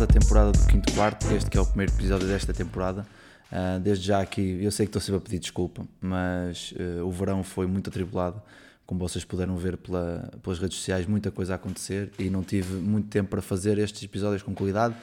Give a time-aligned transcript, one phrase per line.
[0.00, 3.06] Quarta temporada do Quinto Quarto, este que é o primeiro episódio desta temporada.
[3.52, 7.10] Uh, desde já aqui, eu sei que estou sempre a pedir desculpa, mas uh, o
[7.10, 8.40] verão foi muito atribulado,
[8.86, 12.76] como vocês puderam ver pela, pelas redes sociais, muita coisa a acontecer e não tive
[12.76, 14.94] muito tempo para fazer estes episódios com qualidade.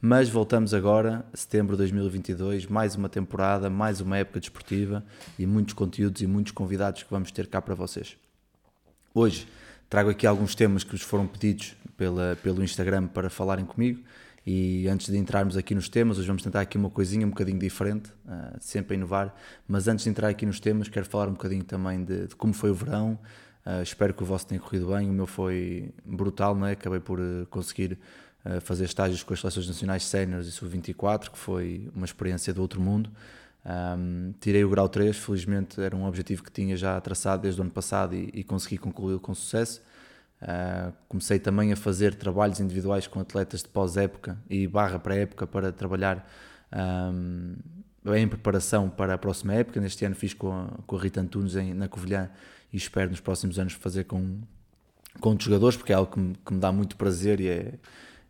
[0.00, 5.04] Mas voltamos agora, setembro de 2022, mais uma temporada, mais uma época desportiva
[5.38, 8.16] e muitos conteúdos e muitos convidados que vamos ter cá para vocês.
[9.12, 9.46] Hoje
[9.90, 14.00] trago aqui alguns temas que vos foram pedidos pela, pelo Instagram para falarem comigo
[14.46, 17.58] e antes de entrarmos aqui nos temas, hoje vamos tentar aqui uma coisinha um bocadinho
[17.58, 19.34] diferente, uh, sempre a inovar.
[19.66, 22.54] Mas antes de entrar aqui nos temas, quero falar um bocadinho também de, de como
[22.54, 23.18] foi o verão.
[23.66, 25.10] Uh, espero que o vosso tenha corrido bem.
[25.10, 26.72] O meu foi brutal, não é?
[26.72, 27.98] Acabei por uh, conseguir
[28.60, 32.80] fazer estágios com as seleções nacionais séniores e sub-24, que foi uma experiência do outro
[32.80, 33.10] mundo.
[33.66, 37.64] Um, tirei o grau 3, felizmente era um objetivo que tinha já traçado desde o
[37.64, 39.82] ano passado e, e consegui concluí-lo com sucesso.
[40.42, 45.72] Uh, comecei também a fazer trabalhos individuais com atletas de pós-época e barra pré-época para
[45.72, 46.28] trabalhar
[47.12, 47.56] um,
[48.14, 49.80] em preparação para a próxima época.
[49.80, 52.30] Neste ano fiz com a, com a Rita Antunes em, na Covilhã
[52.72, 54.40] e espero nos próximos anos fazer com,
[55.20, 57.74] com outros jogadores, porque é algo que me, que me dá muito prazer e é,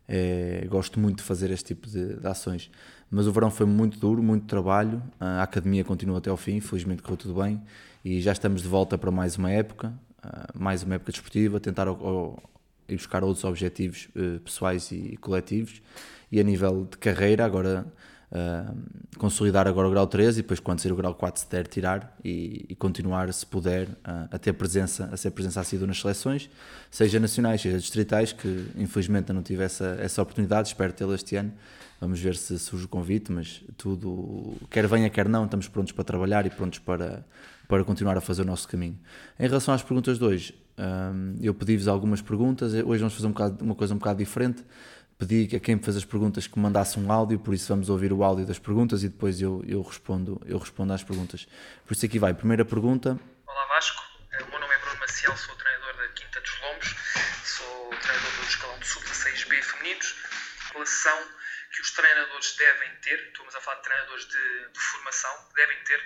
[0.07, 2.71] é, gosto muito de fazer este tipo de, de, ações.
[3.11, 5.01] Mas o verão foi muito duro, muito trabalho.
[5.19, 7.61] A academia continua até ao fim, felizmente correu tudo bem
[8.03, 9.93] e já estamos de volta para mais uma época.
[10.21, 15.81] Ah, mais uma época desportiva, tentar ir buscar outros objetivos uh, pessoais e, coletivos.
[16.31, 17.85] E a nível de carreira, agora
[18.31, 18.75] uh,
[19.17, 22.15] consolidar agora o grau 3 e depois, quando sair o grau 4, se der, tirar
[22.23, 26.49] e, e continuar, se puder, uh, a ter presença, a ser presença assídua nas seleções,
[26.91, 31.53] seja nacionais, seja distritais, que infelizmente não tive essa, essa oportunidade, espero tê-la este ano.
[31.99, 36.03] Vamos ver se surge o convite, mas tudo, quer venha, quer não, estamos prontos para
[36.03, 37.25] trabalhar e prontos para,
[37.67, 38.97] para continuar a fazer o nosso caminho.
[39.39, 43.31] Em relação às perguntas de hoje, um, eu pedi-vos algumas perguntas, hoje vamos fazer um
[43.31, 44.63] bocado, uma coisa um bocado diferente.
[45.17, 48.13] Pedi a quem me fez as perguntas que mandasse um áudio, por isso vamos ouvir
[48.13, 51.47] o áudio das perguntas e depois eu, eu, respondo, eu respondo às perguntas.
[51.87, 53.19] Por isso aqui vai, primeira pergunta.
[53.47, 53.99] Olá Vasco,
[54.33, 56.95] eh, o meu nome é Bruno Maciel, sou treinador da Quinta dos Lombos,
[57.43, 60.15] sou treinador do escalão do Sub-16B femininos.
[60.69, 61.17] Em relação
[61.75, 65.99] que os treinadores devem ter, estamos a falar de treinadores de, de formação, devem ter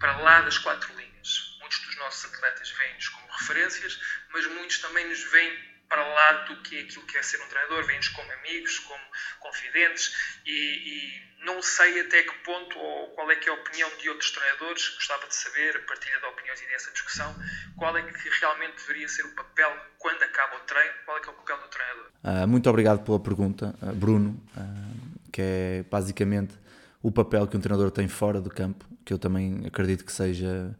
[0.00, 1.56] para lá das quatro linhas.
[1.60, 4.00] Muitos dos nossos atletas vêm-nos como referências,
[4.32, 7.84] mas muitos também nos veem para lá do que aquilo que é ser um treinador,
[7.84, 9.02] vêm-nos como amigos, como
[9.40, 13.90] confidentes e, e, não sei até que ponto ou qual é que é a opinião
[14.00, 17.36] de outros treinadores, gostava de saber, partilha de opiniões e dessa discussão,
[17.76, 21.28] qual é que realmente deveria ser o papel quando acaba o treino, qual é que
[21.28, 22.06] é o papel do treinador.
[22.24, 26.54] Uh, muito obrigado pela pergunta, uh, Bruno, uh, que é basicamente
[27.02, 30.74] o papel que um treinador tem fora do campo, que eu também acredito que seja,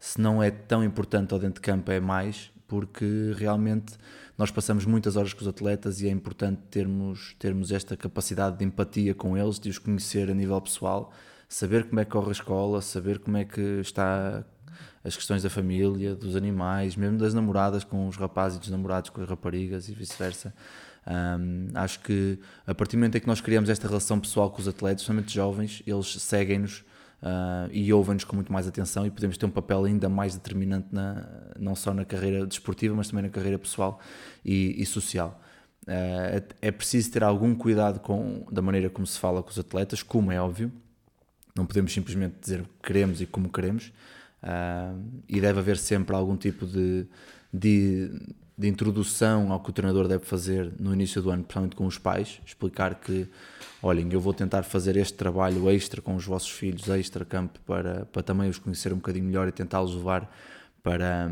[0.00, 3.94] se não é tão importante ao dentro de campo, é mais, porque realmente
[4.36, 8.64] nós passamos muitas horas com os atletas e é importante termos, termos esta capacidade de
[8.64, 11.12] empatia com eles, de os conhecer a nível pessoal,
[11.48, 14.44] saber como é que corre a escola, saber como é que está
[15.02, 19.10] as questões da família, dos animais, mesmo das namoradas com os rapazes e dos namorados
[19.10, 20.52] com as raparigas e vice-versa.
[21.06, 24.60] Um, acho que a partir do momento em que nós criamos esta relação pessoal com
[24.60, 26.84] os atletas, somente jovens, eles seguem-nos
[27.22, 30.88] uh, e ouvem-nos com muito mais atenção e podemos ter um papel ainda mais determinante
[30.92, 31.26] na,
[31.58, 34.00] não só na carreira desportiva, mas também na carreira pessoal
[34.44, 35.40] e, e social.
[35.82, 40.02] Uh, é preciso ter algum cuidado com da maneira como se fala com os atletas,
[40.02, 40.72] como é óbvio.
[41.54, 43.92] Não podemos simplesmente dizer o que queremos e como queremos.
[44.42, 47.06] Uh, e deve haver sempre algum tipo de,
[47.52, 48.10] de
[48.58, 51.98] de introdução ao que o treinador deve fazer no início do ano, principalmente com os
[51.98, 53.28] pais, explicar que,
[53.82, 58.06] olhem, eu vou tentar fazer este trabalho extra com os vossos filhos, extra campo, para,
[58.06, 60.34] para também os conhecer um bocadinho melhor e tentá-los levar
[60.82, 61.30] para,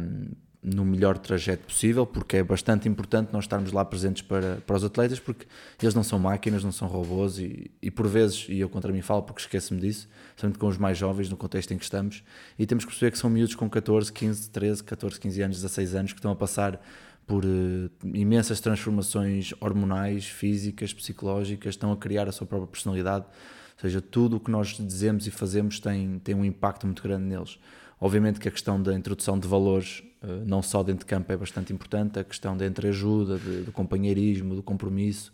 [0.65, 4.83] no melhor trajeto possível, porque é bastante importante nós estarmos lá presentes para, para os
[4.83, 5.47] atletas, porque
[5.81, 9.03] eles não são máquinas, não são robôs e, e por vezes, e eu contra mim
[9.03, 12.23] falo porque esqueço-me disso, somente com os mais jovens no contexto em que estamos,
[12.59, 15.95] e temos que perceber que são miúdos com 14, 15, 13, 14, 15 anos, 16
[15.95, 16.81] anos, que estão a passar
[17.27, 23.81] por uh, imensas transformações hormonais, físicas, psicológicas, estão a criar a sua própria personalidade, ou
[23.81, 27.59] seja, tudo o que nós dizemos e fazemos tem, tem um impacto muito grande neles.
[28.01, 31.37] Obviamente que a questão da introdução de valores, eh, não só dentro de campo, é
[31.37, 35.33] bastante importante, a questão da entreajuda, de, do companheirismo, do compromisso,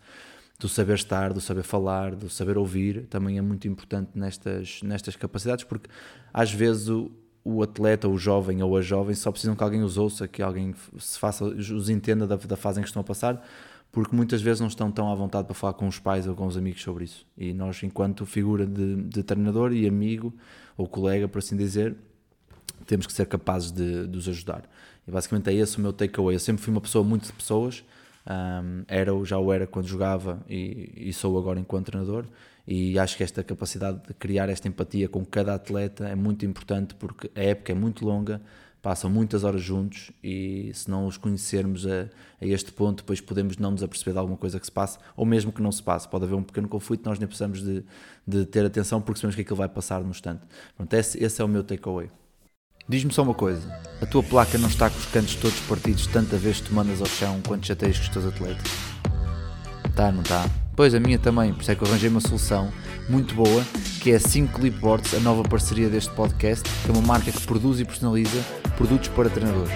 [0.59, 5.17] do saber estar, do saber falar, do saber ouvir, também é muito importante nestas, nestas
[5.17, 5.91] capacidades, porque
[6.33, 7.11] às vezes o,
[7.45, 10.75] o atleta, o jovem ou a jovem só precisam que alguém os ouça, que alguém
[10.99, 13.43] se faça, os entenda da, da fase em que estão a passar,
[13.93, 16.47] porque muitas vezes não estão tão à vontade para falar com os pais ou com
[16.47, 17.27] os amigos sobre isso.
[17.37, 20.33] E nós, enquanto figura de, de treinador e amigo
[20.77, 21.97] ou colega, por assim dizer,
[22.87, 24.63] temos que ser capazes de, de os ajudar.
[25.07, 26.37] E basicamente é esse o meu takeaway.
[26.37, 27.85] Eu sempre fui uma pessoa muito de pessoas,
[28.27, 32.27] um, era, já o era quando jogava e, e, sou agora enquanto treinador.
[32.73, 36.95] E acho que esta capacidade de criar esta empatia com cada atleta é muito importante
[36.95, 38.41] porque a época é muito longa,
[38.81, 42.03] passam muitas horas juntos e se não os conhecermos a,
[42.41, 45.27] a, este ponto, depois podemos não nos aperceber de alguma coisa que se passe, ou
[45.27, 46.09] mesmo que não se passe.
[46.09, 47.83] Pode haver um pequeno conflito, nós nem precisamos de,
[48.25, 50.43] de ter atenção porque sabemos que aquilo vai passar no instante.
[50.77, 52.09] Pronto, esse, esse é o meu takeaway.
[52.89, 53.69] Diz-me só uma coisa:
[54.01, 57.01] a tua placa não está com os cantos todos partidos tanta vez que tu mandas
[57.01, 58.71] ao chão quando chateias com os teus atletas?
[59.97, 60.49] Tá, não tá?
[60.81, 62.73] Pois a minha também, por isso é que eu arranjei uma solução
[63.07, 63.63] muito boa,
[64.01, 67.41] que é a 5 Clipboards, a nova parceria deste podcast, que é uma marca que
[67.43, 68.43] produz e personaliza
[68.79, 69.71] produtos para treinadores.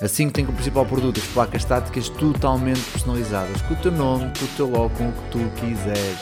[0.00, 4.32] A 5 tem como principal produto as placas estáticas totalmente personalizadas, com o teu nome,
[4.36, 6.18] com o teu logo, com o que tu quiseres.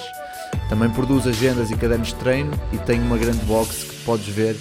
[0.69, 4.55] Também produz agendas e cadernos de treino e tem uma grande box que podes ver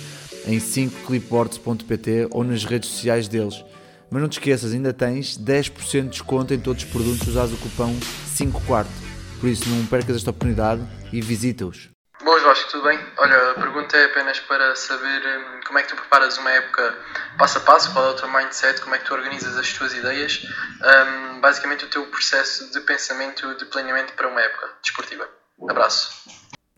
[0.45, 3.65] em 5clipboards.pt ou nas redes sociais deles.
[4.09, 7.57] Mas não te esqueças, ainda tens 10% de desconto em todos os produtos usados o
[7.57, 7.93] cupom
[8.27, 9.06] 5 quarto.
[9.39, 10.81] Por isso não percas esta oportunidade
[11.13, 11.89] e visita-os.
[12.23, 12.99] Boas Vasco, tudo bem?
[13.17, 16.97] Olha, a pergunta é apenas para saber hum, como é que tu preparas uma época
[17.37, 19.93] passo a passo, qual é o teu mindset, como é que tu organizas as tuas
[19.93, 20.43] ideias,
[20.81, 25.29] um, basicamente o teu processo de pensamento, de planeamento para uma época desportiva.
[25.69, 26.29] Abraço.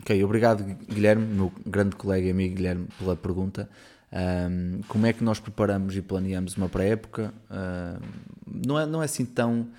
[0.01, 3.69] Ok, obrigado Guilherme, meu grande colega e amigo Guilherme, pela pergunta.
[4.11, 7.33] Um, como é que nós preparamos e planeamos uma pré-época?
[7.49, 9.71] Um, não, é, não é assim tão,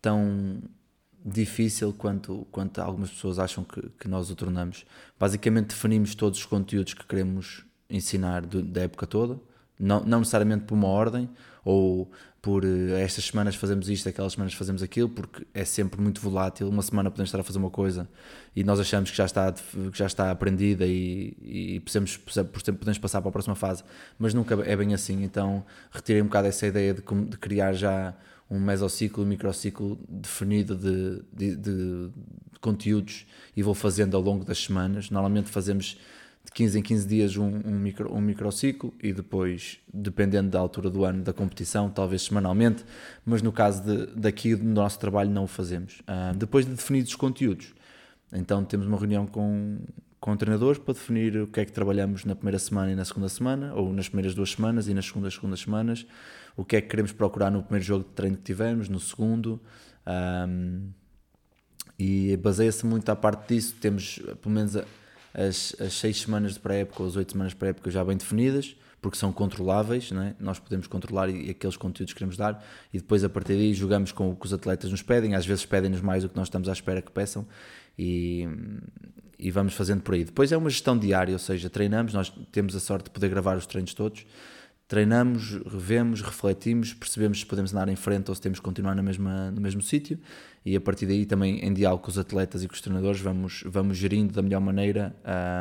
[0.00, 0.62] tão
[1.26, 4.86] difícil quanto, quanto algumas pessoas acham que, que nós o tornamos.
[5.18, 9.40] Basicamente definimos todos os conteúdos que queremos ensinar do, da época toda,
[9.78, 11.28] não, não necessariamente por uma ordem,
[11.64, 12.08] ou
[12.40, 16.68] por eh, estas semanas fazemos isto, aquelas semanas fazemos aquilo, porque é sempre muito volátil.
[16.68, 18.08] Uma semana podemos estar a fazer uma coisa
[18.54, 23.20] e nós achamos que já está, que já está aprendida e, e podemos, podemos passar
[23.20, 23.82] para a próxima fase,
[24.16, 25.24] mas nunca é bem assim.
[25.24, 28.14] Então retirei um bocado essa ideia de, de criar já
[28.50, 32.10] um mesociclo, um microciclo definido de, de, de,
[32.60, 33.26] conteúdos
[33.56, 35.10] e vou fazendo ao longo das semanas.
[35.10, 35.98] Normalmente fazemos
[36.44, 40.88] de 15 em 15 dias um, um, micro, um microciclo e depois, dependendo da altura
[40.88, 42.84] do ano da competição, talvez semanalmente,
[43.24, 46.00] mas no caso de, daqui do nosso trabalho não o fazemos.
[46.00, 47.74] Uh, depois de definidos os conteúdos,
[48.32, 49.78] então temos uma reunião com,
[50.20, 53.28] com treinadores para definir o que é que trabalhamos na primeira semana e na segunda
[53.28, 56.06] semana, ou nas primeiras duas semanas e nas segundas, segundas semanas,
[56.56, 59.60] o que é que queremos procurar no primeiro jogo de treino que tivemos, no segundo.
[60.06, 60.88] Um,
[61.98, 67.02] e baseia-se muito à parte disso, temos pelo menos as, as seis semanas de pré-época
[67.02, 70.34] ou as oito semanas de pré-época já bem definidas, porque são controláveis, é?
[70.40, 73.72] nós podemos controlar e, e, aqueles conteúdos que queremos dar, e depois a partir daí
[73.74, 76.48] jogamos com o que os atletas nos pedem, às vezes pedem-nos mais do que nós
[76.48, 77.46] estamos à espera que peçam,
[77.98, 78.46] e,
[79.38, 80.24] e vamos fazendo por aí.
[80.24, 83.56] Depois é uma gestão diária, ou seja, treinamos, nós temos a sorte de poder gravar
[83.56, 84.26] os treinos todos,
[84.88, 89.02] treinamos, revemos, refletimos, percebemos se podemos andar em frente ou se temos que continuar na
[89.02, 90.18] mesma, no mesmo sítio
[90.64, 93.64] e a partir daí também em diálogo com os atletas e com os treinadores vamos,
[93.66, 95.14] vamos gerindo da melhor maneira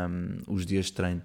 [0.10, 1.22] um, os dias de treino.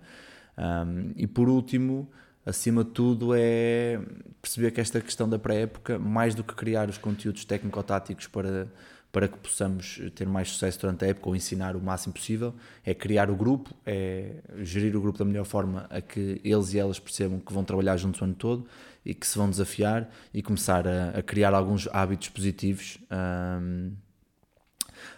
[0.57, 2.11] Um, e por último,
[2.45, 4.01] acima de tudo, é
[4.41, 8.69] perceber que esta questão da pré-época, mais do que criar os conteúdos técnico-táticos para
[9.13, 12.95] para que possamos ter mais sucesso durante a época ou ensinar o máximo possível, é
[12.95, 16.99] criar o grupo, é gerir o grupo da melhor forma a que eles e elas
[16.99, 18.67] percebam que vão trabalhar juntos o ano todo
[19.05, 23.93] e que se vão desafiar e começar a, a criar alguns hábitos positivos, um,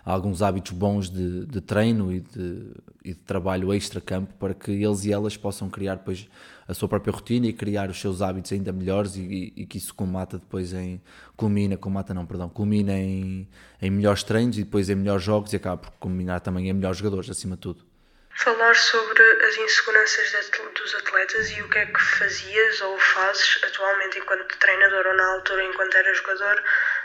[0.04, 2.72] alguns hábitos bons de, de treino e de,
[3.04, 6.28] e de trabalho extra-campo para que eles e elas possam criar depois
[6.66, 9.78] a sua própria rotina e criar os seus hábitos ainda melhores e, e, e que
[9.78, 11.00] isso comata depois em
[11.36, 13.48] culmina, comata não, perdão, culmina em,
[13.80, 16.98] em melhores treinos e depois em melhores jogos e acaba por culminar também em melhores
[16.98, 17.92] jogadores acima de tudo.
[18.34, 24.18] Falar sobre as inseguranças dos atletas e o que é que fazias ou fazes atualmente
[24.18, 26.62] enquanto treinador ou na altura enquanto era jogador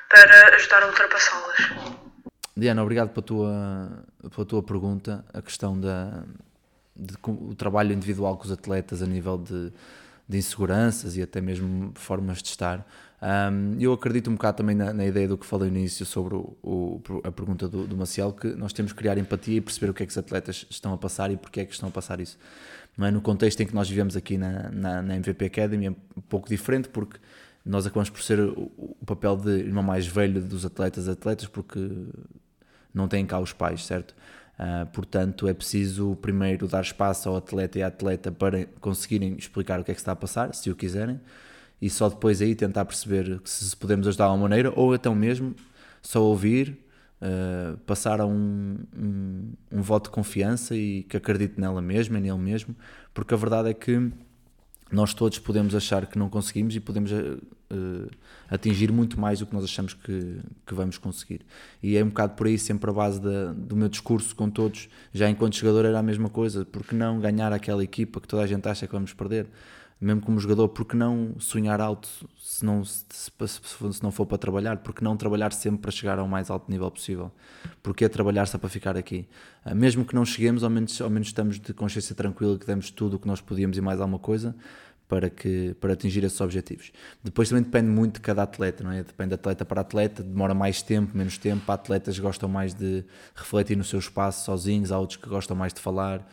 [0.10, 1.97] para ajudar a ultrapassá-las.
[2.58, 5.24] Diana, obrigado pela tua, pela tua pergunta.
[5.32, 6.24] A questão da,
[6.96, 9.72] de, o trabalho individual com os atletas a nível de,
[10.28, 12.84] de inseguranças e até mesmo formas de estar.
[13.22, 16.34] Um, eu acredito um bocado também na, na, ideia do que falei no início sobre
[16.34, 19.92] o, o, a pergunta do, do Maciel, que nós temos que criar empatia e perceber
[19.92, 21.92] o que é que os atletas estão a passar e porque é que estão a
[21.92, 22.40] passar isso.
[23.00, 23.12] É?
[23.12, 26.50] No contexto em que nós vivemos aqui na, na, na MVP Academy é um pouco
[26.50, 27.20] diferente, porque
[27.64, 31.80] nós acabamos por ser o, o papel de irmão mais velho dos atletas atletas, porque
[32.94, 34.16] não têm cá os pais, certo?
[34.60, 39.80] Uh, portanto, é preciso primeiro dar espaço ao atleta e à atleta para conseguirem explicar
[39.80, 41.20] o que é que está a passar, se o quiserem,
[41.82, 45.56] e só depois aí tentar perceber se podemos ajudar de alguma maneira, ou então mesmo
[46.02, 46.80] só ouvir,
[47.22, 52.38] uh, passar a um, um, um, voto de confiança e que acredite nela mesma, nele
[52.38, 52.76] mesmo,
[53.14, 54.12] porque a verdade é que
[54.92, 58.10] nós todos podemos achar que não conseguimos e podemos uh,
[58.50, 61.42] atingir muito mais do que nós achamos que, que, vamos conseguir.
[61.82, 64.88] E é um bocado por aí sempre a base da, do meu discurso com todos,
[65.14, 68.48] já enquanto jogador era a mesma coisa, porque não ganhar aquela equipa que toda a
[68.48, 69.48] gente acha que vamos perder?
[70.00, 74.78] Mesmo como jogador, porque não sonhar alto se não, se, se, não for para trabalhar?
[74.78, 77.32] Porque não trabalhar sempre para chegar ao mais alto nível possível?
[77.82, 79.28] Porque é trabalhar só para ficar aqui?
[79.66, 82.92] Ah, mesmo que não cheguemos, ao menos, ao menos estamos de consciência tranquila que demos
[82.92, 84.56] tudo o que nós podíamos e mais alguma coisa
[85.08, 86.92] para, que, para atingir esses objetivos.
[87.24, 89.04] Depois também depende muito de cada atleta, não é?
[89.04, 91.64] Depende de atleta para atleta, demora mais tempo, menos tempo.
[91.72, 95.56] Há atletas que gostam mais de refletir no seu espaço sozinhos, há outros que gostam
[95.56, 96.28] mais de falar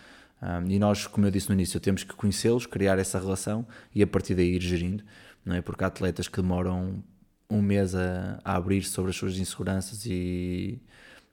[0.45, 4.03] um, e nós, como eu disse no início, temos que conhecê-los, criar essa relação e
[4.03, 5.03] a partir daí ir gerindo,
[5.45, 5.63] não é?
[5.63, 7.03] Porque há atletas que demoram
[7.49, 10.79] um mês a, a abrir sobre as suas inseguranças e,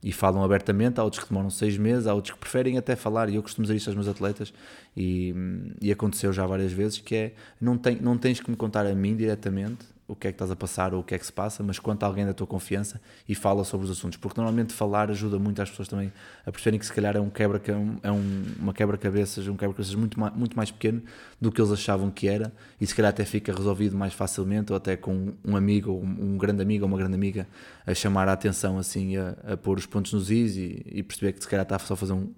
[0.02, 3.28] e falam abertamente, há outros que demoram seis meses, há outros que preferem até falar,
[3.28, 4.52] e eu costumo dizer isto aos meus atletas,
[4.96, 5.34] e,
[5.80, 8.94] e aconteceu já várias vezes, que é, não, tem, não tens que me contar a
[8.94, 11.32] mim diretamente, o que é que estás a passar ou o que é que se
[11.32, 15.10] passa, mas conta alguém da tua confiança e fala sobre os assuntos, porque normalmente falar
[15.10, 16.12] ajuda muito as pessoas também
[16.44, 17.60] a perceberem que se calhar é um quebra
[18.02, 21.02] é um, uma quebra-cabeças, um quebra-cabeças muito, muito mais pequeno
[21.40, 24.76] do que eles achavam que era e se calhar até fica resolvido mais facilmente ou
[24.76, 27.46] até com um amigo, um, grande amigo ou uma grande amiga
[27.86, 31.32] a chamar a atenção assim, a, a pôr os pontos nos is e, e perceber
[31.32, 32.28] que se calhar está só a fazer um,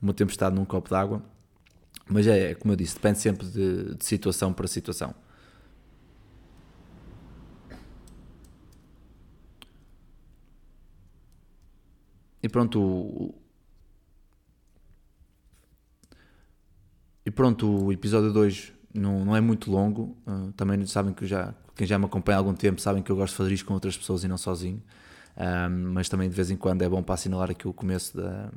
[0.00, 1.22] uma tempestade num copo d'água.
[2.08, 5.14] Mas é, como eu disse, depende sempre de, de situação para situação.
[12.48, 13.34] E pronto, o,
[17.26, 20.16] e pronto, o episódio 2 não, não é muito longo.
[20.26, 23.16] Uh, também sabem que já, quem já me acompanha há algum tempo sabem que eu
[23.16, 24.82] gosto de fazer isto com outras pessoas e não sozinho.
[25.36, 28.50] Ah, mas também de vez em quando é bom para assinalar aqui o começo da,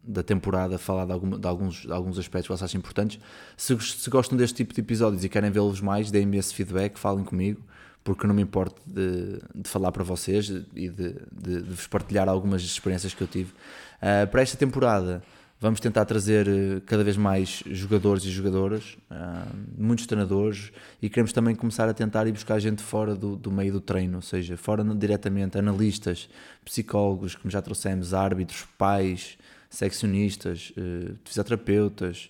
[0.00, 3.18] da temporada, falar de, de, alguns, de alguns aspectos que vocês acham importantes.
[3.56, 7.24] Se, se gostam deste tipo de episódios e querem vê-los mais, deem-me esse feedback, falem
[7.24, 7.60] comigo
[8.04, 12.28] porque não me importo de, de falar para vocês e de, de, de, vos partilhar
[12.28, 13.50] algumas experiências que eu tive.
[13.50, 15.22] Uh, para esta temporada,
[15.58, 20.70] vamos tentar trazer eh, cada vez mais jogadores e jogadoras, uh, muitos treinadores,
[21.00, 24.16] e queremos também começar a tentar ir buscar gente fora do, do meio do treino,
[24.16, 26.28] ou seja, fora diretamente, analistas,
[26.62, 29.38] psicólogos, como já trouxemos, árbitros, pais,
[29.70, 32.28] seccionistas, uh, fisioterapeutas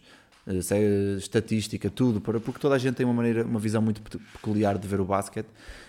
[1.19, 5.01] estatística, tudo, porque toda a gente tem uma maneira, uma visão muito peculiar de ver
[5.01, 5.49] o basquete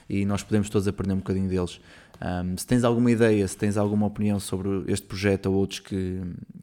[0.10, 1.80] e nós podemos todos aprender um bocadinho deles.
[2.22, 6.22] Um, se tens alguma ideia, se tens alguma opinião sobre este projeto ou outros que,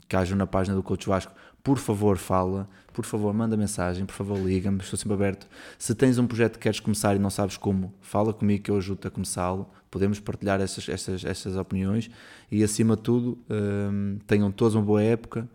[0.09, 1.33] que hajam na página do Coach Vasco,
[1.63, 5.47] por favor fala, por favor manda mensagem, por favor liga-me, estou sempre aberto.
[5.79, 8.77] Se tens um projeto que queres começar e não sabes como, fala comigo que eu
[8.77, 9.69] ajudo a começá-lo.
[9.91, 12.11] Podemos partilhar essas, essas, essas opiniões
[12.51, 15.47] e acima de tudo um, tenham todos uma boa época.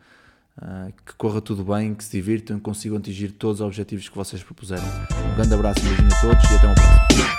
[0.59, 4.41] Uh, que corra tudo bem, que se divirtam, consigam atingir todos os objetivos que vocês
[4.41, 4.83] propuseram.
[5.31, 7.36] Um grande abraço, um beijinho a todos e até uma próxima.